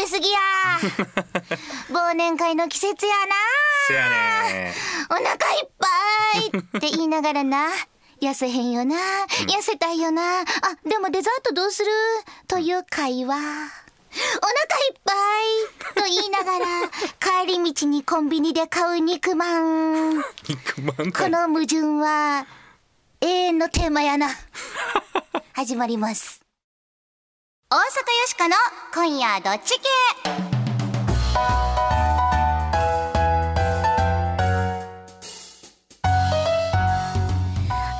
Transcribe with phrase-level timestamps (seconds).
[0.00, 0.38] べ過ぎや。
[1.92, 3.34] 忘年会の季節やな。
[3.88, 4.74] せやね。
[5.10, 6.46] お腹いっぱい
[6.78, 7.68] って言いながらな。
[8.20, 8.96] 痩せへんよな、
[9.48, 10.40] 痩せたいよな。
[10.42, 10.44] あ
[10.86, 11.90] でもデザートどうする？
[12.48, 13.34] という会話。
[13.34, 13.66] お腹い
[14.92, 16.66] っぱいと言いながら
[17.46, 20.18] 帰り道にコンビニで買う肉まん。
[20.48, 22.44] 肉まんこの矛盾は
[23.22, 24.28] 永遠のテーマやな。
[25.54, 26.40] 始まります
[27.72, 27.84] 大阪よ
[28.26, 28.56] しこの
[28.92, 29.86] 今夜どっち系？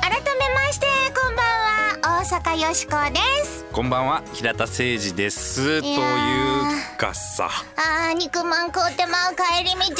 [0.01, 1.45] 改めましてこんばん
[2.03, 2.19] は。
[2.19, 3.63] 大阪よしこです。
[3.71, 5.79] こんばんは平田誠二です。
[5.79, 5.99] という
[6.97, 7.49] かさ。
[7.77, 9.93] あー肉まん買うてまう帰り道にもう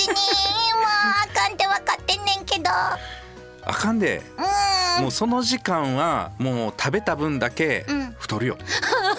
[1.24, 2.70] あかんって分かってんねんけど。
[3.64, 4.22] あかんで。
[4.38, 5.04] うーん。
[5.04, 8.14] もうその時間はもう食べた分だけん。
[8.20, 8.58] 太るよ、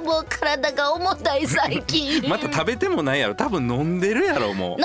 [0.00, 2.28] もう体が重たい最近。
[2.28, 3.34] また食べてもないやろ。
[3.34, 4.68] 多分飲んでるやろもう。
[4.70, 4.84] 飲んで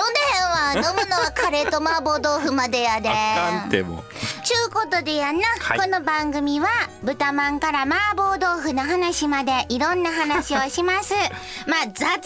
[0.76, 3.08] へんわ飲むのはカレーと麻婆豆腐までやで。
[3.08, 4.02] あかんってもう。
[4.44, 5.78] ちゅうことでやな、はい。
[5.78, 6.68] この番組は
[7.02, 11.14] 豚まんから麻婆豆腐の話までいろんな話をします。
[11.66, 12.18] まあ雑談を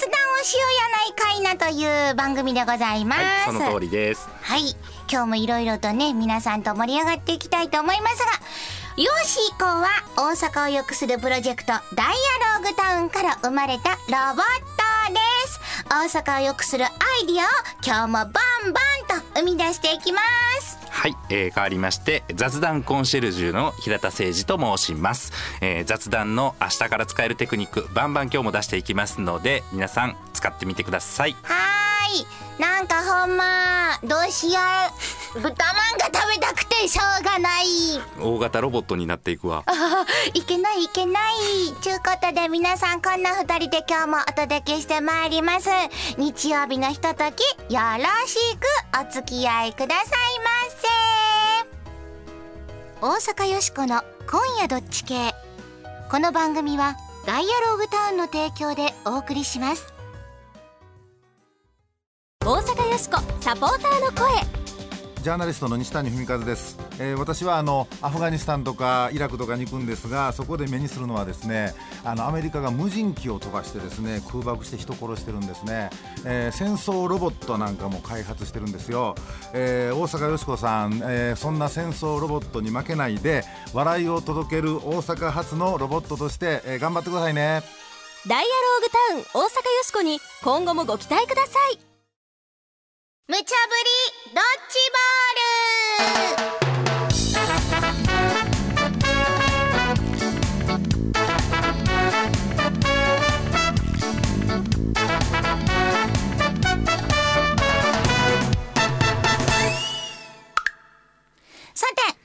[0.43, 3.21] しようやないかいなという番組でございます。
[3.21, 4.29] はいその通りです。
[4.43, 4.77] はい。
[5.11, 8.27] 今日もいろいろとね皆さんと盛り上がっていきたいと思いますが
[8.99, 11.83] よし以降は大阪を良くするプロジェクトダイ
[12.57, 14.45] アローグタウンから生まれたロボッ
[15.07, 15.61] トです。
[15.89, 16.89] 大阪を良くするア
[17.23, 17.47] イディアを
[17.87, 18.81] 今日もバンバ
[19.17, 20.19] ンと生み出していきま
[20.61, 20.79] す。
[20.91, 31.37] はい、えー、変わりまして雑談コンシェルジュの平田誠二と申します、えー、雑談の明日から使えるテクニックバンバン今日も出していきますので皆さん使ってみてください。
[31.45, 32.61] はーい。
[32.61, 37.67] なんかほんまどうしよう豚まんが食べたくてしょうがない。
[38.21, 39.63] 大型ロボットになっていくわ。
[39.67, 41.35] あいけないいけない。
[41.81, 45.69] ちゅうことで皆さんこんな二人で今日もお届けしてまいります。
[46.17, 47.43] 日曜日のひととき
[47.73, 48.67] よろしく
[49.01, 50.09] お付き合いください
[50.41, 50.49] ま
[53.21, 53.29] せ。
[53.31, 55.35] 大阪よしこの今夜どっち系。
[56.11, 56.97] この番組は
[57.27, 59.87] ダイアローグタウンの提供でお送りします。
[62.45, 64.58] 大阪よしこサポーターの声
[65.23, 71.75] ジャーナリストの西谷文和です、えー私はあのアフガニスタンとかイラクとかに行くんですがそこで目にするのはですね
[72.05, 75.91] あのアメリカが無人機を飛ばしてですね空爆して人殺してるんですね、
[76.25, 79.15] えー戦争ロボットなんかも開発してるんですよ、
[79.53, 87.63] えー大阪よしこさん、えーそんな戦争ロボットに負けないで笑いを届ける大阪発のロボットとして、えー頑張ってくださいね。
[88.27, 91.88] ダイアローグタウン大阪よしこに今後もご期待ください。
[93.31, 96.68] 無茶ぶりドッジボール。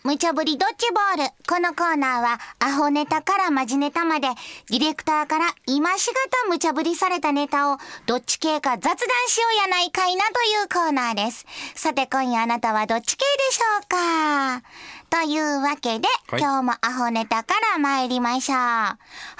[0.03, 1.33] 無茶ぶりドッジボール。
[1.47, 4.27] このコーナーは、アホネタからマジネタまで、
[4.69, 8.97] ディレクターから今しがた無茶ぶりされたネタを、どっち系か雑談
[9.27, 11.45] しようやないかいなというコーナーです。
[11.75, 14.61] さて、今夜あなたはどっち系でしょうか？
[15.09, 18.57] というわけで、はい今日もアホネタから参りましょう。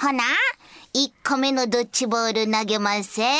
[0.00, 0.24] ほな、
[0.94, 3.20] 1個目のドッジボール投げます。
[3.20, 3.34] ぽよよ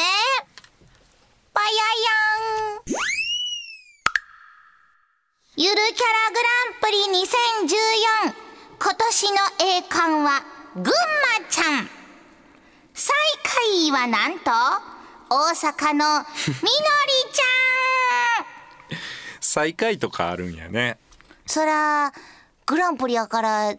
[2.83, 3.24] ん
[5.57, 5.87] ゆるキャラ
[6.33, 8.35] グランプリ2014
[8.77, 9.37] 今年の
[9.79, 10.43] 栄冠は
[10.75, 10.93] 群馬
[11.49, 11.89] ちゃん。
[12.93, 14.51] 最下位はなんと
[15.31, 16.05] 大阪のみのり
[17.33, 17.45] ちゃ
[18.43, 18.99] ん。
[19.41, 20.99] 最下位とかあるんやね。
[21.47, 22.13] そら
[22.67, 23.77] グランプリやから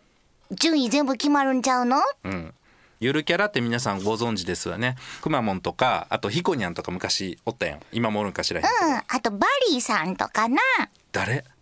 [0.51, 1.97] 順位全部決まるんちゃうの？
[2.23, 2.53] うん。
[3.01, 4.95] ゆるキャラって皆さんご存知ですわね。
[5.21, 7.81] くまモンとかあとひこにゃんとか昔おったやん。
[7.91, 8.65] 今もおるんかしらうん。
[9.09, 10.57] あとバリーさんとかな。
[11.11, 11.43] 誰？
[11.43, 11.54] バ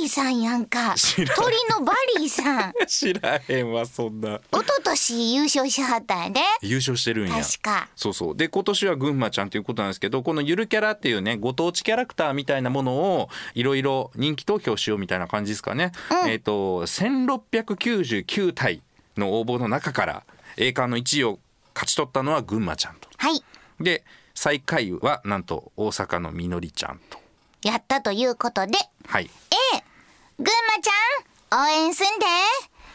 [0.00, 0.94] リーさんやんか。
[0.94, 1.36] 知らん。
[1.36, 2.72] 鳥のバリーさん。
[2.86, 4.36] 知らへんわそんな。
[4.36, 6.40] 一昨年優勝しはったんやで。
[6.62, 7.42] 優勝してるんや。
[7.42, 7.88] 確か。
[7.96, 8.36] そうそう。
[8.36, 15.92] で今年は群馬ちゃんということなんですけどこのゆるキャラっていうねご当地キャラクターみたいなものをいろいろ人気投票しようみたいな感じですかね、
[16.26, 18.82] えっ、と1699体
[19.16, 20.24] の応募の中から
[20.56, 21.38] 栄冠の1位を
[21.74, 23.08] 勝ち取ったのは群馬ちゃんと。
[23.16, 23.42] はい。
[23.80, 24.04] で
[24.34, 27.18] 最下位はなんと大阪のみのりちゃんと
[27.66, 29.24] やったということではい。
[29.24, 29.82] A
[30.38, 32.26] 群馬ちゃん応援すんで。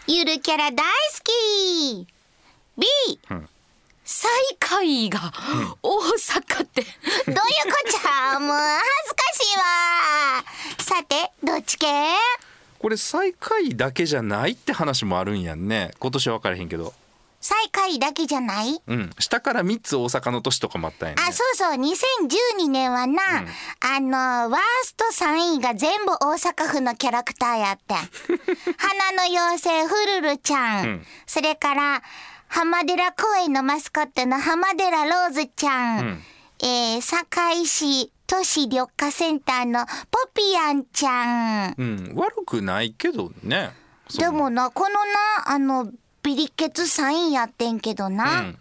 [0.07, 0.83] ゆるキャラ大好
[1.23, 2.07] き。
[2.77, 2.88] B
[4.06, 5.19] 最下位が
[5.83, 6.81] 大阪って、
[7.27, 7.39] どういうこ
[7.85, 8.39] っちゃ？
[8.39, 9.63] もう恥ずかしいわ。
[10.79, 11.88] さてどっち系？
[12.79, 15.91] これ最下位だけじゃないって話もあるんやんね。
[16.00, 16.94] 今年は分からへんけど
[17.41, 18.81] 最下位だけじゃない？
[18.88, 19.09] うん。
[19.19, 21.23] 下から3つ大阪の都市とかもあったんやね。
[21.27, 23.21] あ、そうそう、2012年はな、
[23.79, 27.97] あの、ワースト3位が全部大阪府のキャラクターやってん。
[28.77, 30.85] 花の妖精、フルルちゃん。
[30.85, 31.05] うん。
[31.25, 32.03] それから、
[32.47, 35.99] 浜寺公園のマスコットの浜寺ローズちゃん。
[35.99, 36.23] うん。
[36.63, 41.75] えー、堺市都市緑化センターのポピアンちゃん。
[41.77, 42.13] うん。
[42.15, 43.73] 悪くないけどね。
[44.15, 45.01] でもな、このな、
[45.47, 45.89] あの、
[46.31, 48.41] ビリケツ3位やってんけどな。
[48.41, 48.57] うん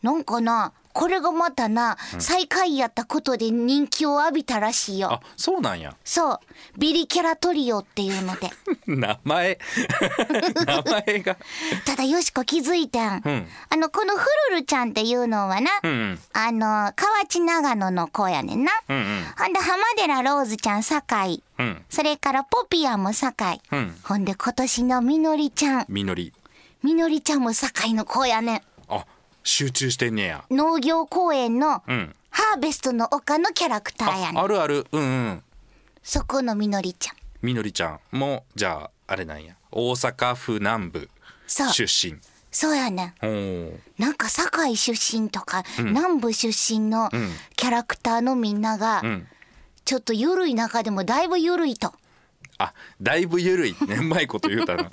[0.00, 5.20] なんかな、これがまたな、最下位やったことで人気を浴びたらしいよあ。
[5.36, 6.40] そうなんやそう。
[6.76, 8.50] ビリキャラトリオっていうので。
[8.86, 9.58] 名前
[10.66, 11.36] 名前が
[11.84, 13.22] ただ、よしこ気づいてん。
[13.24, 18.70] うんあの、このフルルちゃんっていうのはな、うんうんあの、河内長野の子やねんな。
[18.88, 21.42] うんうんほんで、浜寺ローズちゃん堺。
[21.58, 23.60] うんそれからポピアも堺。
[23.72, 25.86] うんほんで、今年のみのりちゃん。
[25.88, 26.32] みのり
[26.88, 28.62] みのりちゃんも堺の子やねん。
[28.88, 29.04] あ
[29.44, 34.38] 集中してんねや農業公園のうんハーベストの丘のキャラクターやねん。
[34.38, 35.42] ああるあるうんうん
[36.02, 37.16] そこのみのりちゃん。
[37.42, 41.10] みのりちゃんもじゃああれなんや大阪府南部
[41.46, 41.72] そう。
[41.74, 42.16] 出身
[42.50, 43.14] そうやねん。
[43.20, 47.10] おーなんか堺出身とか、南部出身のん
[47.54, 49.26] キャラクターのみんなが、うん
[49.84, 51.92] ちょっと緩い中でもだいぶ緩いと。
[52.58, 54.90] あだいぶ緩いねうまいこと言うたな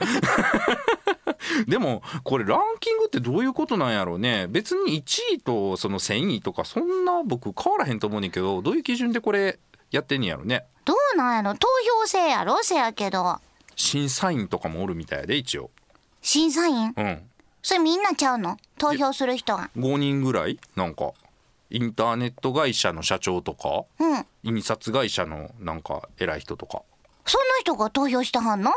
[1.68, 4.48] でもこれランキングってどういうことなんやろうね。
[4.50, 9.60] 別に1位とその1000位とかそんな僕変わらへんと思うねんけどどういう基準でこれ
[9.92, 10.66] やってんねやろね。
[10.86, 11.54] どうなんやろ。
[11.58, 11.68] 投
[12.02, 13.40] 票制やろせやけど。
[13.76, 15.70] 審査員とかもおるみたいで一応。
[16.22, 16.94] 審査員？
[16.96, 17.30] うん。
[17.62, 18.58] それみんなちゃうの？
[18.78, 19.70] 投票する人が。
[19.78, 20.60] 5人ぐらい？
[20.76, 21.12] なんか
[21.72, 24.26] インターネット会社の社長とかうん。
[24.44, 26.82] 印刷会社のなんか偉い人とか。
[27.26, 28.72] そんな人が投票してはんの？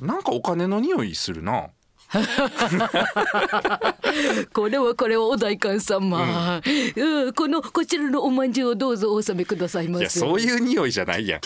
[0.00, 1.68] なんかお金の匂いするな。
[4.52, 6.60] これはこれはお代官様、
[6.96, 10.02] うん、このこちらのお饅頭をどうぞお納めくださいませ。
[10.02, 11.40] いやそういう匂いじゃないやん。
[11.40, 11.42] あ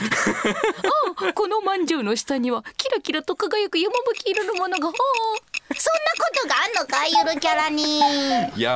[1.32, 4.88] この饅頭の下にはキラキラと輝く山吹色のものが。
[4.88, 4.92] あ
[5.76, 8.00] そんなことがあんのかゆるキャラに。
[8.56, 8.72] いや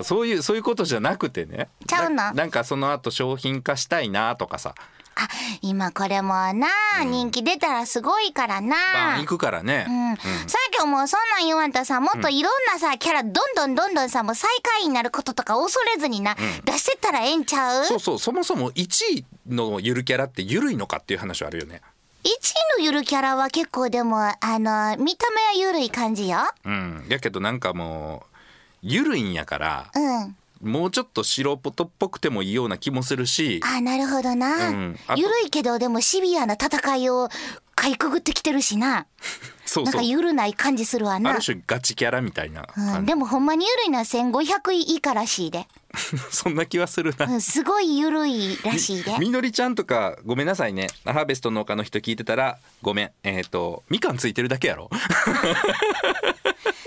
[0.00, 1.68] ーそういうそういうことじゃなくてね。
[1.86, 4.74] ちゃうのななんかその後商品化したいなとかさ
[5.16, 5.28] あ、
[5.62, 6.68] 今これもな、
[7.04, 8.76] 人気出たらすごいからな。
[8.94, 17.84] バン行くからね、うん、さっきもうそんなん言わんとさもっといろんなさ、キャラどんどんどんどんさもう最下位になることとか恐れずにな、出してったらええんちゃう？
[17.84, 21.80] そうそうそもそも1位のゆるキャラってゆるいのかっていう話はあるよね
[22.24, 26.38] ?1 位のゆるキャラは結構でもあの見た目はゆるい感じよ。
[26.64, 27.06] うん。
[27.08, 28.36] やけどなんかもう
[28.82, 30.36] ゆるいんやからうん。
[30.64, 33.60] もうちょっと白ポトっぽくてもいいような気もするし。
[33.62, 34.98] あなるほどな、うん。
[35.06, 35.20] あと。
[35.20, 37.28] ゆるいけどでもシビアな戦いを
[37.74, 39.06] かいくぐってきてるしな。
[39.66, 41.42] そうそうなんかゆるない感じするわなある。
[41.42, 45.66] 種ガチキャラみたいなうん、でもほんまにゆるいのは1500位以下らしいで。
[46.30, 49.16] そんな気はするな、うん、すごいゆるいらしいで。
[49.18, 54.90] みのりちゃんとかごめんなさいねハーベスト農家の人聞いてたらごめんえっ、とみかんついてるだけやろ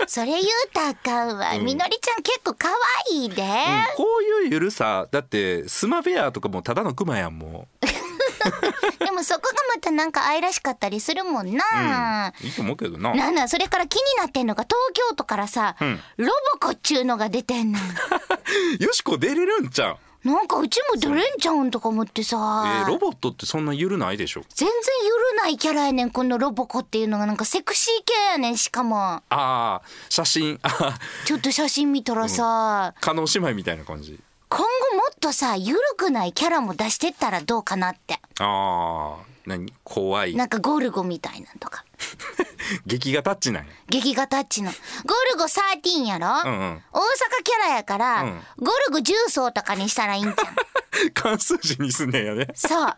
[0.06, 0.42] それ言う
[0.72, 1.58] たらあかんわ。
[1.58, 2.68] みのりちゃん結構可
[3.10, 3.42] 愛いで。
[3.96, 7.68] こういうゆるさだってスマベアとかもただのクマやんも
[9.04, 12.32] でもそこがまたなんか愛らしかったりするもんな。
[12.42, 13.14] ういいと思うけどな。
[13.14, 14.76] なんなんそれから気になってんのが東
[15.10, 16.00] 京都からさ、ん。
[16.16, 17.78] ロボコっちゅうのが出てんの。
[18.80, 19.96] よしこ出れるんちゃう？
[20.24, 24.42] なんかうちも出れんちゃうんとか思ってさ、えーロボットってそんなゆるないでしょ？
[24.54, 28.98] 全然ゆるないキャラやねんこのロボコっていうのがなんかセクシー系やねんしかも。
[29.00, 30.60] ああ写真。
[31.24, 34.18] ちょっと写真見たらさ、加納姉妹みたいな感じ。
[34.50, 39.72] 今後もっとさゆるくないキャラも出してったらどうかなってああ何？
[39.84, 40.34] 怖い。
[40.34, 41.84] なんかゴルゴみたいなんとか。
[42.86, 43.72] 劇画タッチなんや。
[43.88, 44.70] 劇画タッチの。
[44.70, 44.76] ゴ
[45.32, 46.82] ルゴ13やろ、うんうん。
[46.92, 48.42] 大阪キャラやから、うん。
[48.58, 50.36] ゴルゴ重曹とかにしたらいいんじゃん
[51.14, 52.48] 関数字にすんねんやね。
[52.54, 52.96] そう。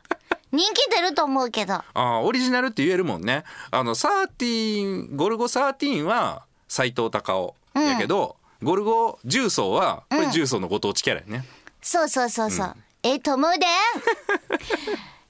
[0.53, 1.75] 人気出ると思うけど。
[1.75, 3.45] ああオリジナルって言えるもんね。
[3.71, 11.47] あの13ゴルゴ13は斎藤隆夫やけど、ゴルゴ重曹はこれ重曹のご当地キャラやね、
[11.81, 13.67] そうそうそうそう、ええと思うで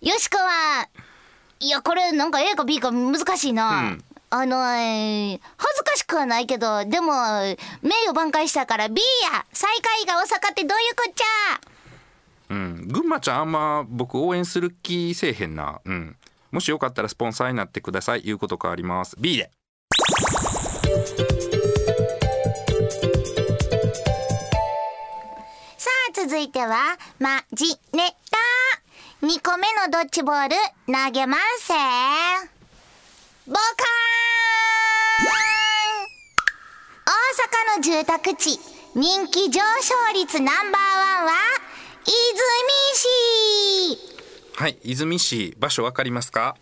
[0.02, 0.88] よしこは
[1.60, 4.04] いやこれなんか A か B か難しいな、うん。
[4.30, 7.12] あの、えー恥ずかしくはないけどでも
[7.82, 9.44] 名誉挽回したから B や。
[9.52, 11.24] 最下位が大阪ってどういうこっちゃ。
[12.48, 16.16] うん、群馬ちゃんあんま僕応援する気せえへんな、うん、
[16.50, 18.22] もしよかったらスポンサーになってください。
[18.22, 19.16] 言うこと変わります。
[19.20, 19.50] B で。
[25.76, 28.16] さあ続いてはまじね。
[28.29, 28.29] た
[29.22, 30.54] 2個目のドッジボール
[30.86, 31.74] 投げますせ
[33.46, 33.56] ボカー
[35.26, 35.26] ン
[37.06, 37.10] 大
[37.76, 38.58] 阪の住宅地
[38.94, 40.82] 人気上昇率ナンバー
[41.18, 41.32] ワンは
[42.04, 42.16] 泉
[43.94, 46.56] 市はい泉市場所わかりますか？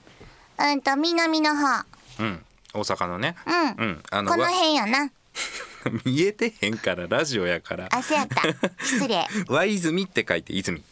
[0.58, 1.84] うんと南の方。
[2.20, 3.34] うん大阪のね。
[3.46, 3.86] うん。
[3.86, 5.10] うんあこのわ辺やな。
[6.04, 7.88] 見えてへんからラジオやから。
[7.90, 8.42] あそうやった。
[8.84, 9.16] 失礼。
[9.26, 10.78] は和泉って書いて泉。
[10.78, 10.82] い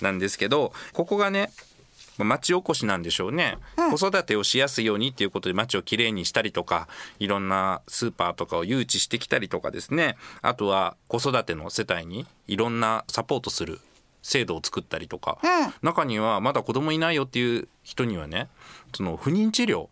[0.00, 1.50] なんですけどここがね
[2.18, 3.56] まあ町おこしなんでしょうね、
[3.90, 6.88] 子育てをしやすいようにっていうことで町をきれいにしたりとか
[7.18, 10.16] いろんなスーパーとかを誘致してきたりとかですね。
[10.42, 13.80] あとは子育ての世帯にいろんなサポートする
[14.22, 15.72] 制度を作ったりとか、うん。
[15.82, 18.48] 中にはまだ子供いないよっていう人にはね
[18.94, 19.88] その不妊治療っ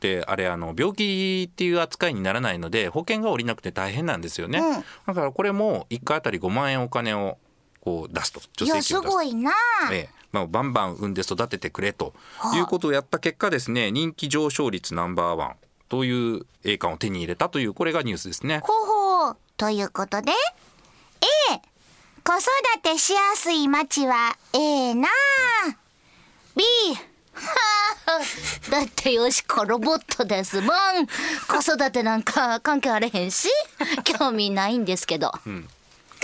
[0.00, 4.84] てあれあの病気っていう扱いにならないので保険が下りなくて大変なんですよね、うん。
[5.06, 7.38] だからこれも1回あたり5万円お金を
[7.84, 8.40] こう出すと。
[8.40, 9.52] 助成金を出すごいな。
[9.92, 10.08] ええ。
[10.32, 12.14] まあ、バンバン産んで育ててくれと。
[12.56, 15.56] いうことをやった結果ですね人気上昇率ナンバーワン
[15.88, 18.60] という栄冠を手に入れたというこれがニュースですね。
[18.64, 19.36] ほほう。
[19.56, 21.60] ということで A
[22.24, 25.08] 子育てしやすい町は A な。
[26.56, 26.64] B
[27.34, 27.42] は
[28.06, 28.20] あ
[28.70, 31.06] だってよしこロボットですもん。
[31.48, 33.48] 子育てなんか関係あれへんし
[34.04, 35.32] 興味ないんですけど、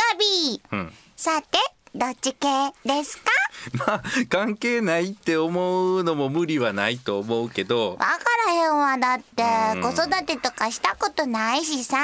[0.01, 0.93] が B、ん。
[1.17, 1.59] さて
[1.95, 2.49] どっち系
[2.85, 3.31] ですか？
[3.87, 8.07] まあ関係ないって思うのも無理はないと思うけど、わか
[8.47, 9.43] らへんわだって。
[9.83, 11.97] 子育てとかしたことないしさ。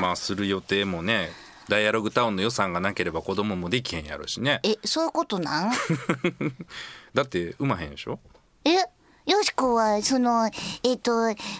[0.00, 1.30] まあする予定もね。
[1.68, 4.60] ダイアログタウンの予算がなければ子供もできへんやろしね。
[4.64, 5.72] えそういうことなん？
[7.14, 8.18] だって産まへんでしょ？
[8.64, 8.70] え
[9.26, 10.50] よしこはその
[10.82, 11.12] えっ、と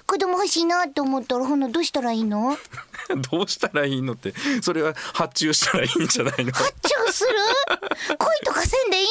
[0.06, 2.56] 子供欲しいなって思ったらほなどうしたらいいの？
[3.30, 6.52] どうしたらいいのってそれは発注したらいいんじゃないの？
[6.52, 7.30] 発注する？
[8.18, 9.06] 恋とかせんでいい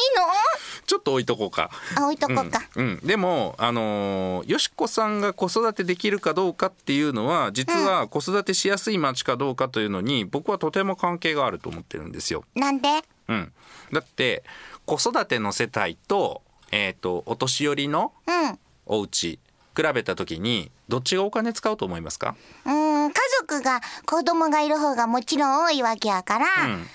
[0.86, 1.70] ちょっと置いとこうか。
[1.96, 2.84] のあ置いとこうか、うん。
[2.86, 12.44] うん、でもあのーよしこさんが子育てできるかどうかっていうのは実は子育てしやすい町かどうかというのに僕はとても関係があると思ってるんですよ。
[12.54, 12.88] なんで？
[13.28, 13.52] うん、
[13.92, 14.44] だって
[14.84, 16.42] 子育ての世帯と,、
[16.76, 18.58] えー、とお年寄りのうん。
[18.86, 19.38] お家
[19.76, 26.86] 比べた時にどっちがお金使うと思いますか、うん家族が子供がいる方がもちろん多いわけやから、うん、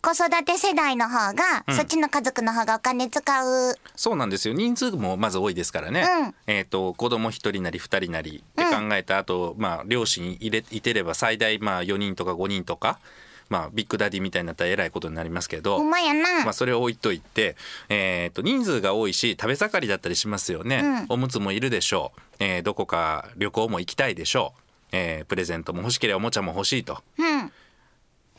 [0.00, 3.74] 子育て世代の方が、そっちの家族の方がお金使う。
[3.96, 4.54] そうなんですよ。
[4.54, 6.34] 人数もまず多いですからね、うん。
[6.46, 13.00] えー、と子供一人なり二人なりって考えた後、まあ両親入れいてれば最大まあ4人とか5人とか、
[13.48, 17.56] まあ、ビッグダディみたいになったらえらいことになりますけどほんまやな、まあ、それを置いといて、
[17.88, 21.06] えー、と人数が多いし食べ盛りだったりしますよね、うん。
[21.10, 24.60] おむつもいるでしょう、えーどこか旅行も行きたいでしょう、
[24.92, 27.02] えープレゼントも欲しければおもちゃも欲しいと。
[27.18, 27.52] うん。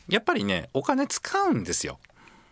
[0.08, 1.98] やっぱりねお金使うんですよ。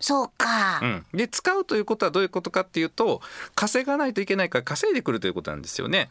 [0.01, 3.23] そうか、うん、で使うということはどういうことかっていうと
[3.55, 6.11] 稼がないといけないから稼いでくるということなんですよね。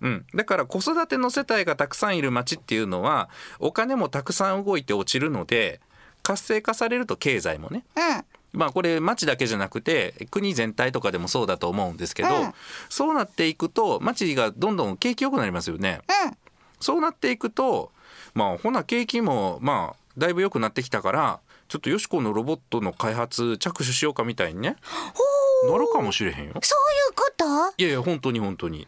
[0.00, 5.80] うん、だから子育ての世帯がたくさんいる町っていうのはお金もたくさん動いて落ちるので
[6.22, 7.84] 活性化されると経済もね。
[7.96, 8.24] うん。
[8.52, 12.52] まあこれ町だけじゃなくて国全体とかでもそうだと思うんですけど、うん。
[12.88, 16.00] そうなっていくと町がどんどん景気良くなりますよね。
[16.26, 16.36] うん。
[16.80, 17.90] そうなっていくと
[18.34, 24.76] まあほな景気もまあだいぶ良くなってきたからちょっとよしこのロボットの開発着手しようかみたいにね。
[25.68, 26.52] なるかもしれへんよ。
[26.62, 27.44] そういうこと？
[27.78, 28.86] いやいや本当に本当に。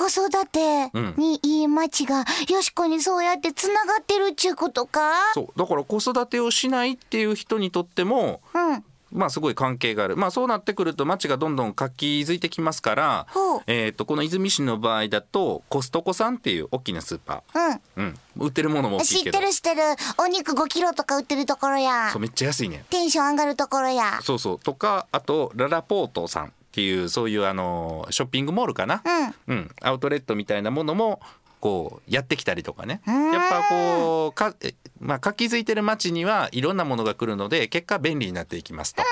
[0.00, 5.12] 子育てにいい町がよしこにそうやってつながってるっちゅうことか？
[5.34, 5.58] そう。
[5.58, 8.84] だから子育てをしないっていう人にとってもうん。
[9.12, 10.16] まあすごい関係がある。
[10.16, 13.26] まあそうなってくると町がどんどん活気づいてきますから
[13.66, 18.04] えっ、とこの泉市の場合だとコストコさんっていう大きなスーパー、うん。
[18.04, 19.82] うん、売ってるものも知ってる知ってる。
[20.18, 22.10] お肉5キロとか売ってるところや。
[22.12, 22.84] そうめっちゃ安いね。
[22.88, 24.20] テンション上がるところや。
[24.22, 24.58] そうそう。
[24.60, 29.02] とかあとララポートさんっていうそういうあのショッピングモールかな、
[29.48, 29.56] うん。
[29.56, 31.20] うん、アウトレットみたいなものも
[31.58, 33.02] こうやってきたりとかね。
[33.06, 39.02] やっぱこうか、えまあ、活気づいてる街にはいろんなものが来るので結果便利になっていきますと。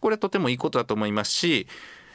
[0.00, 1.68] これとてもいいことだと思いますし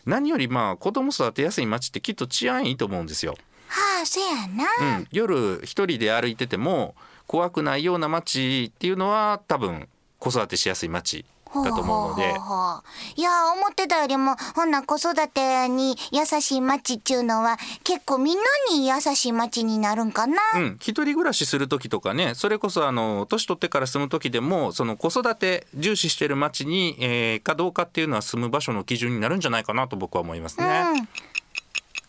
[0.05, 3.37] 何よりまあ子供育てやすい街ってきっと治安いいと思うんですよ。
[3.69, 4.47] はあせや
[4.81, 6.95] な、うん、夜一人で歩いてても
[7.27, 9.87] 怖くないような街っていうのは多分
[10.19, 11.25] 子育てしやすい街
[11.61, 12.83] だと思うのでほほうほう
[13.15, 30.65] いや思ってたよりもほんな子育てに優しい町っちゅうのは結構みんなに優しい町になるんかな、うん、一人暮らしする時とかねそれこそあの年取ってから住む時でもその子育て重視してる町に、えーかどうかっていうのは住む場所の基準になるんじゃないかなと僕は思いますね。
[30.65, 31.07] うん。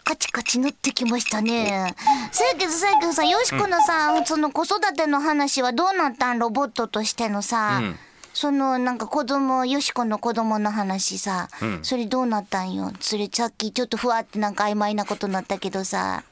[0.05, 1.95] カチカチ乗ってきましたね。
[2.31, 6.39] せやけどせやけどさ、よしこのさ、その子育ての話はどうなったん？
[6.39, 7.81] ロボットとしてのさ。
[7.83, 7.97] うん
[8.37, 11.79] そのなんか子供よしこの子供の話さ、ん。
[11.85, 12.93] それどうなったんよ？
[13.01, 16.25] それさっきちょっとふわってなんか曖昧なことになったけどさ。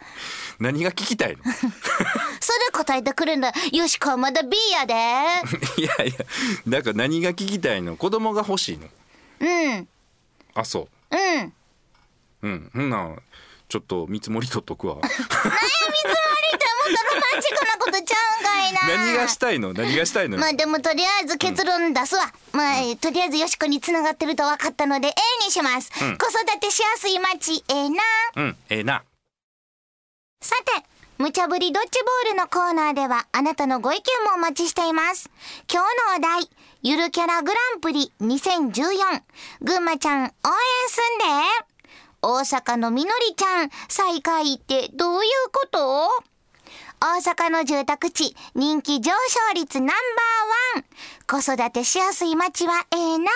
[0.58, 1.44] 何が聞きたいの？
[1.52, 1.70] それ
[2.72, 3.52] 答えてくれんだ。
[3.72, 4.94] よしこはまだ B やで。
[5.80, 6.14] いやいや
[6.68, 7.96] だから何が聞きたいの？
[7.96, 8.88] 子供が欲しいの？
[9.40, 9.88] うん。
[10.54, 11.16] あそう。
[11.16, 11.44] ん。
[11.44, 11.52] う
[12.42, 12.70] うん。
[12.74, 13.22] ほんなん
[13.68, 14.96] ちょっと見積もり取っとくわ。
[15.02, 15.50] 見積も
[16.52, 16.58] り
[16.88, 19.04] ロマンチックなことちゃうんかいな。
[19.04, 19.72] 何がしたいの？
[19.72, 25.12] 何がしたいの、まあでもとりあえず結論出すわ、まあ、とりあえずよしこに繋がってると分かったので A
[25.46, 26.16] にします、ん。
[26.18, 28.02] 子育てしやすい街ええな。
[28.36, 29.02] うんええな。
[30.40, 30.84] さて
[31.18, 31.90] 無茶ぶりドッジ
[32.26, 35.30] ボールのコーナーではあなたのご意見もお待ちしています。
[35.72, 35.82] 今
[36.18, 36.50] 日のお題
[36.82, 39.22] ゆるキャラグランプリ2014
[39.60, 40.30] 群馬ちゃん応援
[40.88, 41.72] すんで。
[42.24, 46.08] 大阪のみのりちゃん最下位ってどういうこと？
[47.04, 49.96] 大阪の住宅地人気上昇率ナンバー
[50.76, 51.42] ワン。
[51.42, 53.28] 子育てしやすい街はええな。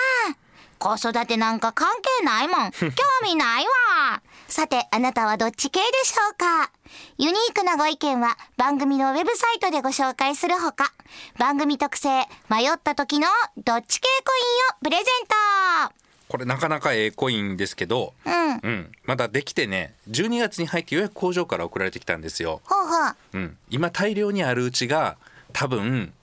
[0.79, 2.71] 子育てなんか関係ないもん。
[2.79, 2.87] 興
[3.23, 4.21] 味ないわ。
[4.47, 6.71] さてあなたはどっち系でしょうか？
[7.17, 10.93] ユニークなご意見は番組のウェブサイトでご紹介するほか
[11.37, 14.43] 番組特製迷った時のどっち系コイン
[14.77, 18.59] をプレゼンこれなかなかええコインですけどトうん。
[18.63, 18.91] うん。
[19.05, 22.61] まだできてね12月に入ってようやく工場から送られてきたんですよ。
[22.65, 23.15] ほうほう。
[23.33, 23.57] うん。
[23.69, 25.17] 今大量にあるうちが
[25.53, 26.13] 多分、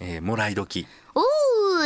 [0.00, 0.86] えーもらい時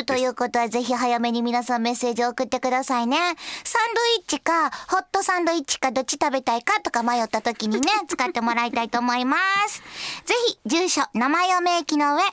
[0.04, 3.16] ということはぜひ早めに皆さんメッセージを送ってくださいね。
[3.64, 9.36] サンドイッチか、ホットサンドイッチか、どっち食べたいかとか迷った時にね、使ってもらいたいと思いま
[9.68, 9.82] す。
[10.24, 12.28] ぜひ、住所、名前を明記の上、よ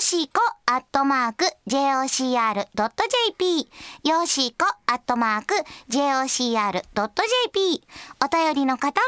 [0.00, 3.68] ーしーこ、アットマーク、jocr.jp、
[4.04, 5.54] よーしーこ、アットマーク、
[5.90, 7.82] jocr.jp。
[8.24, 9.06] お便りの方は、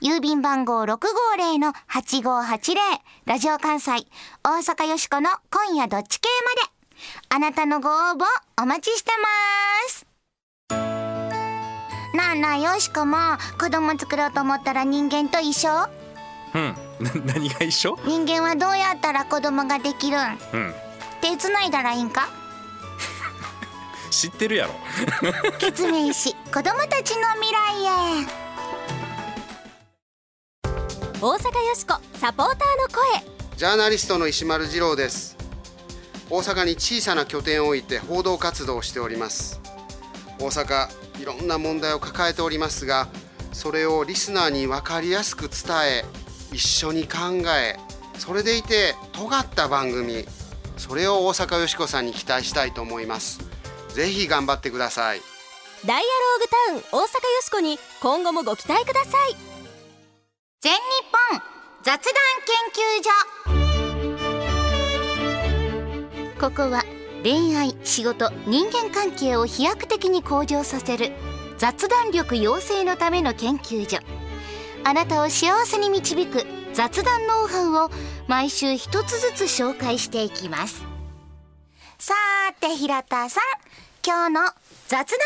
[0.00, 2.76] 郵便番号650-8580、
[3.26, 4.06] ラジオ関西、
[4.44, 6.79] 大阪よしこの今夜どっち系まで。
[7.28, 8.24] あなたのご応募
[8.62, 10.06] お待ちしてます。
[12.14, 13.16] なあなあよしこも。
[13.58, 15.70] 子供作ろうと思ったら人間と一緒。
[16.54, 16.74] うん。
[17.00, 17.96] な何が一緒？
[18.04, 20.20] 人間はどうやったら子供ができるん？
[20.52, 20.74] うん。
[21.20, 22.28] 手繋いだらいいんか？
[24.10, 24.74] 知ってるやろ。
[25.58, 27.84] 決命し子供たちの未来
[28.24, 28.26] へ。
[31.22, 33.40] 大阪よしこサポーターの声。
[33.56, 35.36] ジャーナリストの石丸次郎です
[36.30, 39.60] 大阪に小さな拠点を置いて報道活動をしております。
[40.38, 40.88] 大阪
[41.20, 43.08] いろんな問題を抱えておりますが
[43.52, 46.04] それをリスナーに分かりやすく伝え
[46.52, 47.18] 一緒に考
[47.58, 47.76] え
[48.18, 50.24] それでいて尖った番組
[50.78, 53.40] それを大阪よしこさんに期待したいと思います。
[53.90, 55.20] ぜひ頑張ってください。
[55.84, 59.36] ダイアローグタウン大阪よしこに今後もご期待ください。
[60.60, 60.78] 全日
[61.32, 61.42] 本
[61.82, 63.69] 雑談研究所
[66.40, 66.82] ここは
[67.22, 71.12] 恋愛仕事人間関係を飛躍的に向上させる
[71.58, 73.98] 雑談力養成のための研究所。
[74.82, 77.90] あなたを幸せに導く雑談ノウハウを
[78.26, 80.82] 毎週一つずつ紹介していきます。
[81.98, 83.44] さーて平田さん。
[84.02, 84.40] 今日の
[84.88, 85.18] 雑談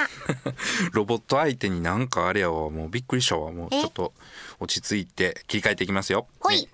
[0.00, 0.54] ノウハウは？
[0.92, 3.52] ロボット相手になんかあれやわもうびっくりしたわ。
[3.52, 4.14] もうえちょっと
[4.60, 6.26] 落ち着いて切り替えていきますよ。
[6.40, 6.62] ほい。
[6.62, 6.68] ね。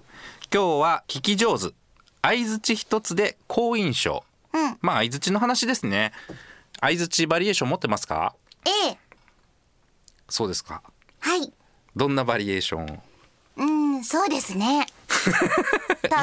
[0.54, 1.79] 今日は聞き上手
[2.22, 4.24] 相槌一つで好印象。
[4.52, 4.78] うん。
[4.80, 6.12] まあ相槌の話ですね。
[6.80, 8.96] 相槌バリエーション持ってますか？A
[10.28, 10.82] そうですか。
[11.20, 11.52] はい。
[11.96, 13.02] どんなバリエーションを？
[13.56, 14.86] うんそうですね。
[16.02, 16.20] とか？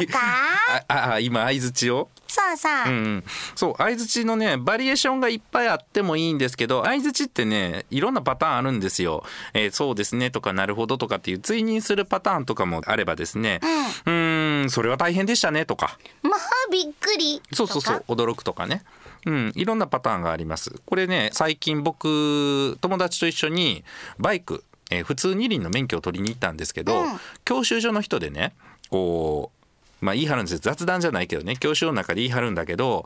[0.88, 2.10] ああ今相槌を？
[2.28, 3.24] そうそう、うんうん、
[3.56, 13.60] そう相槌のねバリエーションがいっぱいあってもいいんですけど相槌ってねいろんなパターンあるんですよ、えーそうですねとかなるほどとかっていう追認するパターンとかもあればですね
[14.06, 15.98] うーんそれは大変でしたねとか。
[16.24, 16.40] まあ
[16.72, 18.84] びっくりそうそうそう驚くとかね。
[19.26, 20.82] うん、いろんなパターンがあります。
[20.86, 23.84] これね最近僕友達と一緒に
[24.18, 27.20] バイク、えー普通二輪の免許を取りに行ったんですけど、うん。
[27.44, 28.54] 教習所の人でね
[28.90, 29.57] こう
[30.02, 31.58] まあ言い張るんですよ雑談じゃないけどね。
[31.58, 33.06] 教習の中で言い張るんだけど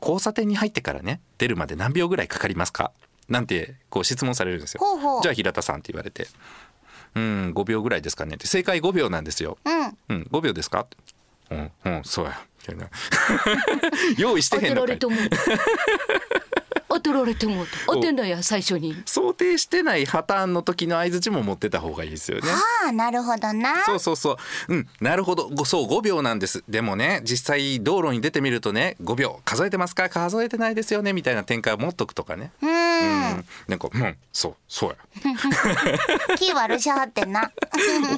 [0.00, 2.92] 交差点に入ってからね出るまで何秒ぐらいかかりますか？
[3.28, 4.80] なんてこう質問されるんですよ。
[4.80, 5.22] ほうほう。
[5.22, 6.26] じゃあ平田さんって言われて
[7.16, 9.58] 「うん5秒ぐらいですかね」って正解5秒なんですよ。
[9.64, 10.16] うん。
[10.16, 10.86] うん、5秒ですか？
[11.50, 12.40] うん、うん、そうや。
[12.60, 12.88] みたいな。
[14.18, 14.98] 用意してへんのかい
[16.88, 22.48] 当てられても当てんだや最初に想定してない破綻の時の相槌も持ってた方がいいですよね。
[22.84, 24.32] ああなるほどなそうそうそ
[24.68, 24.74] う。
[24.74, 25.48] うん、なるほど。
[25.48, 26.64] ごそう、5秒なんです。
[26.68, 30.08] でもね、実際道路に出てみるとね、5秒数えてますか？
[30.08, 32.52] 数えてないですよねみたいな展開を持っとくとかね。
[32.62, 33.44] うんうん。
[33.68, 34.96] なんか、うん、そう、そう
[36.36, 37.50] 気悪しはってんなや。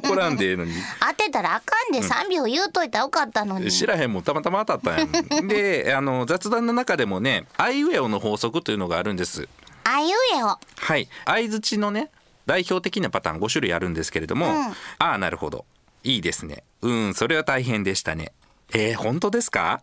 [0.03, 0.73] 怒らんでええのに。
[1.01, 5.49] 当てたらあかんで3秒言うといたらよかったのに知らへんもんたまたま当たったんやん。
[5.49, 9.49] で、あの、雑談の中でもね、アイウェオの法則というのがあるんです。
[9.85, 11.09] あいうえをはい。
[11.25, 12.11] 相槌のね、
[12.47, 14.55] 代表的なパターン5種類あるんですけれども、うん。
[14.65, 15.65] ああ、なるほど。
[16.05, 16.63] いいですね。
[16.83, 18.33] うん、それは大変でしたね。
[18.73, 19.83] えー、本当ですか？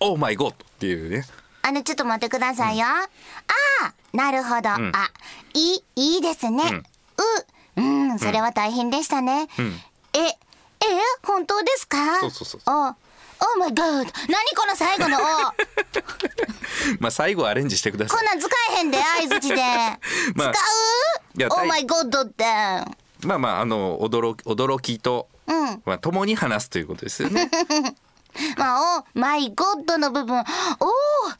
[0.00, 1.24] オーマイゴッドっていうね。
[1.62, 3.08] あのちょっと待ってくださいよ、あ
[3.82, 4.92] あなるほど、ん。
[4.94, 5.10] あ
[5.54, 6.62] いいいいですね、
[7.76, 7.82] うう。
[7.82, 9.48] んそれは大変でしたね、
[10.14, 10.18] え
[11.38, 12.20] 本当ですか？
[12.20, 14.04] そうそうそうおオーマイゴッド何
[14.56, 15.20] この最後のお
[16.98, 18.18] まあ最後アレンジしてください。
[18.18, 19.56] こんなん使えへんで相づちで、
[20.34, 21.46] まあ使う？
[21.46, 22.44] オーマイゴッドって
[23.24, 27.48] まあまああの驚き驚きと、うんまあ共に話すということですよね。
[28.56, 30.44] まあ、おマイゴッドの部分、おお、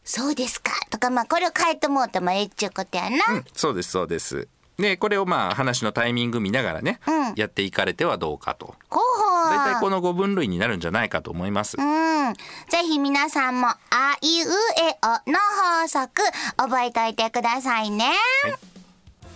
[0.04, 0.72] そうですか。
[0.90, 3.18] とか、まあ、これを変えてもうてもええっちゅうことやな。
[3.34, 4.48] うんそうですそうです。
[4.78, 8.74] でこれをまあ話のタイミング見ながらね、うんやっていかれてはどうかと。
[8.88, 9.50] ほうほう。
[9.50, 11.76] 大体この5分類になるんじゃないかと思います。
[11.78, 12.34] うん。
[12.68, 13.76] ぜひ皆さんも、あ
[14.22, 15.38] いうえおの
[15.82, 16.22] 法則、
[16.56, 18.12] 覚えておいてくださいね。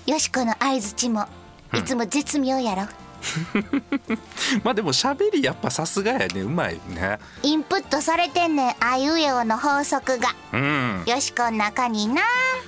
[0.06, 1.26] よしこの相づちも、
[1.74, 2.82] いつも絶妙やろ。
[4.64, 7.18] まあでも喋りやっぱさすがやねうまいね。
[7.42, 10.34] インプットされてんねん、あいうえおの法則が。
[10.52, 11.04] うん。
[11.06, 12.22] よしこの中にな。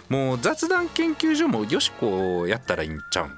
[0.09, 3.37] もう雑談研究所もよしこやったらいいんちゃうん？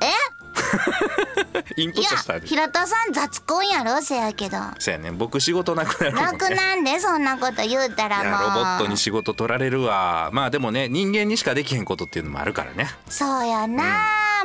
[0.00, 0.10] え？
[1.76, 4.58] インプットしたら、平田さん雑コンやろ、せやけど。
[4.78, 6.32] そうやね僕仕事なくなるもんね。
[6.32, 8.42] なくなんで、そんなこと言うたらもう。
[8.48, 13.84] ロボットに仕事取られるわまあでもね人間にしかできへんことっていうのもあるからねそうやな、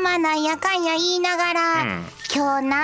[0.01, 2.83] まあなんやかんや言いながら、うん今日な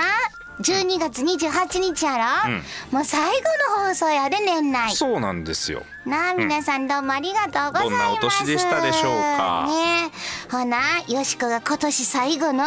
[0.60, 2.62] 12月28日やろ、うん。
[2.92, 3.32] もう最後
[3.80, 5.82] の放送やで年内そうなんですよ。
[6.06, 9.66] なあ皆さんどうもありがとうございます、どんなお年でしたでしょうか？
[9.66, 10.10] ね
[10.50, 12.64] ほなよしこが今年最後の、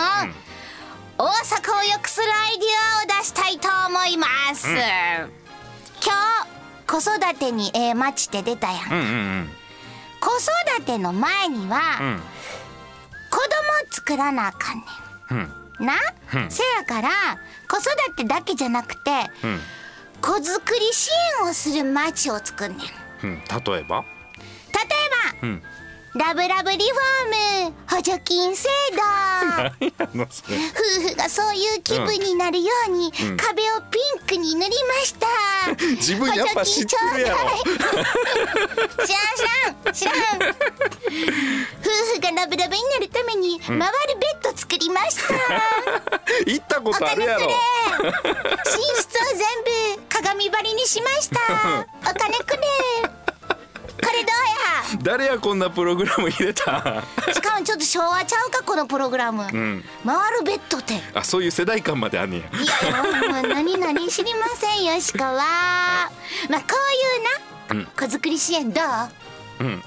[1.17, 2.67] 大阪を良くするアイディ
[3.15, 4.77] アを出したいと思います、今
[6.89, 9.01] 日子育てにええ街って出たやん、うんう
[9.43, 9.49] ん
[10.19, 10.31] 子
[10.75, 12.07] 育ての前には、うん。
[12.07, 12.21] うん
[13.29, 13.49] 子供
[13.91, 14.83] 作らなあかんね
[15.31, 15.93] うんんな、
[16.33, 16.51] うん。
[16.51, 17.09] せやから
[17.69, 19.11] 子育てだけじゃなくて
[19.43, 19.59] うん。
[20.21, 21.09] 子作り支
[21.43, 22.79] 援をする町を作んねん。
[22.79, 22.87] 例え
[23.23, 23.35] うん。
[23.39, 23.97] 例えば？
[23.97, 24.03] ば
[25.43, 25.63] うん
[26.17, 29.01] ラブラブリフォーム補助金制度。
[30.09, 30.25] 夫
[31.09, 33.37] 婦がそういう気分になるように、うん。
[33.37, 35.27] 壁をピンクに塗りました。
[35.97, 37.39] 自分やっぱ知ってるやろ。
[39.05, 40.15] 知らん知らん。
[40.41, 43.81] 夫婦がラブラブになるために回る
[44.19, 45.33] ベッド作りました、
[46.45, 47.47] 行ったことあるやろ。
[47.47, 49.39] 寝室を全
[49.95, 51.39] 部鏡張りにしました。
[52.09, 53.16] お金くれ
[54.03, 56.71] これど誰やこんなプログラム入れた？
[56.71, 59.49] うやしかもちょっと昭和ちゃうかこのプログラム、ん。
[59.49, 62.43] 回るベッドってあそういう世代間まであんねや。
[62.59, 66.09] いやもう何々知りませんよしこは、
[66.49, 66.67] まあこ
[67.69, 67.85] ういうな、うん。
[67.85, 68.81] 子作り支援ど
[69.59, 69.63] う？
[69.63, 69.83] うん。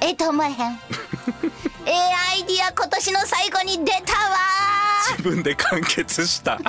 [0.00, 0.54] ええと思えへん。
[1.86, 1.92] ええ
[2.32, 4.36] アイディア今年の最後に出たわ
[5.16, 6.58] 自分で完結した。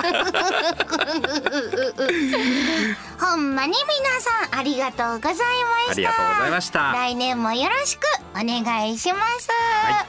[3.20, 5.92] ほんまに皆さんありがとうございました。
[5.92, 6.92] ありがとうございました。
[6.92, 8.02] 来年もよろしく
[8.34, 9.48] お願いします、
[9.84, 10.06] はい。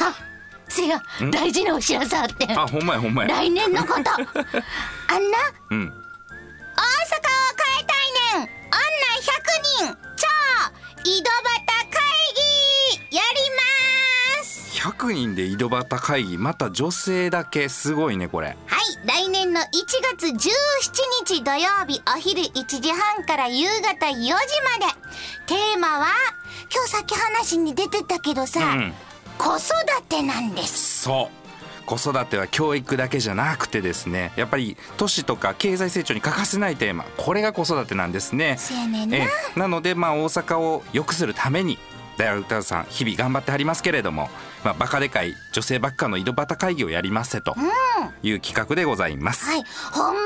[0.00, 0.14] あ
[0.68, 2.46] せや大事なお知らせあって。
[2.46, 3.28] んあほんまやほんまや。
[3.28, 4.10] 来年のこと。
[4.10, 5.38] あんな？
[5.70, 5.88] うん。
[5.88, 5.96] 大阪を
[7.56, 8.48] 変えたいねん。
[8.48, 8.80] 女
[9.22, 9.22] 100
[9.86, 10.26] 人超
[11.04, 11.83] 井戸端
[14.84, 18.48] 100人で井戸端会議また女性だけすごいねこれ。
[18.48, 18.56] はい
[19.06, 19.64] 来年の1
[20.18, 20.38] 月17
[21.26, 24.44] 日土曜日お昼1時半から夕方4時まで。
[25.46, 26.08] テーマは
[26.70, 28.94] 今日さっき話に出てたけどさ、うん。
[29.38, 31.04] 子育てなんです。
[31.04, 31.30] そ
[31.82, 31.86] う。
[31.86, 37.04] 子育ては教育だけじゃなくてですねやっぱり都市とか経済成長に欠かせないテーマ。
[37.16, 38.58] これが子育てなんですね。
[39.10, 39.58] ええ。
[39.58, 41.78] なのでまあ大阪を良くするために
[42.18, 44.28] ダイアルタさん日々頑張ってはりますけれども、
[44.64, 47.54] まあ、バカでかい女性ばっかの井戸端会議をやりますせと
[48.22, 49.64] いう企画でございます、はい。
[49.92, 50.20] ほんま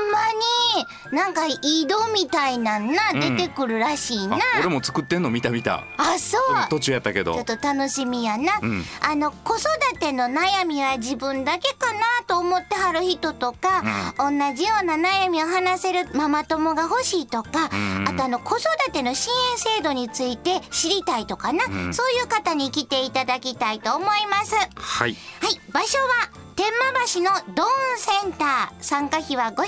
[1.11, 3.19] になんか井戸みたいなんなうん。
[3.37, 5.83] 出てくるらしいな、あ俺も作ってんの見た見た。
[5.97, 6.69] あそう。
[6.69, 7.33] 途中やったけど。
[7.33, 8.83] ちょっと楽しみやな、うん。
[9.01, 9.67] あの子育
[9.99, 13.83] ての悩みは自分だけかなと思ってはある人とか、
[14.17, 17.69] 同じような悩みを話せるママ友が欲しいとか、
[18.07, 24.28] あとあの子育ての支援制度について知りたいとかな、そういう方に来ていただきたいと思います。
[24.75, 25.15] はい。
[25.41, 29.63] はい、場所は天満橋のドーンセンター参加費は500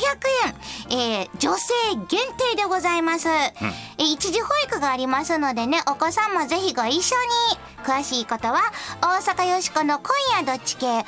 [0.89, 1.74] 円、えー女性
[2.10, 2.19] 限
[2.50, 8.61] 定でございます、えー一時保育がありますのでねお子さんもぜひご一緒に詳しいことは
[9.01, 11.03] 大阪よしこの今夜どっち系ホーム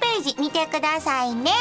[0.00, 1.52] ページ見てくださいね。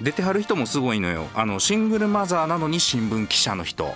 [0.00, 1.26] 出てはる人もすごいのよ。
[1.34, 3.94] あのシングルマザーなのに新聞記者の人。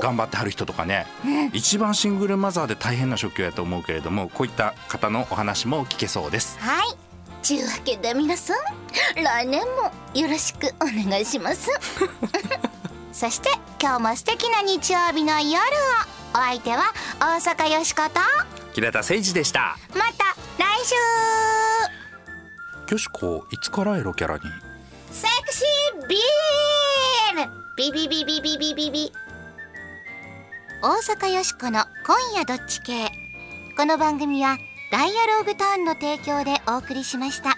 [0.00, 1.06] 頑張ってはる人とかね、
[1.52, 6.58] 一番シングルマザーで大変な職業やと思うけれどもこういった方のお話も聞けそうです。
[6.60, 6.96] はい。
[7.42, 8.56] ちゅうわけで皆さん
[9.22, 11.70] 来年もよろしくお願いします。
[13.12, 16.14] そして今日も素敵な日曜日の夜を。
[16.34, 16.82] お相手は
[17.20, 19.78] 大阪よしこと平田誠二でした。
[19.94, 20.94] また来週。
[22.92, 24.42] よしこいつからエロキャラに？
[25.12, 27.50] セクシービール。
[27.76, 29.12] ビビビビビビビビ。
[30.82, 33.10] 大阪よしこの今夜どっち系。
[33.76, 34.58] この番組は
[34.90, 37.56] ダイアローグターンの提供でお送りしました